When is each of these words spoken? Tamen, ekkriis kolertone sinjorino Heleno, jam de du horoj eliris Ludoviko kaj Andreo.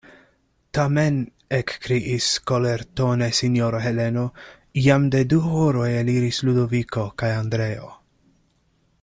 Tamen, 0.75 1.17
ekkriis 1.57 2.29
kolertone 2.51 3.27
sinjorino 3.41 3.83
Heleno, 3.85 4.25
jam 4.87 5.07
de 5.17 5.23
du 5.35 5.39
horoj 5.51 5.87
eliris 6.01 6.41
Ludoviko 6.49 7.05
kaj 7.23 7.33
Andreo. 7.45 7.93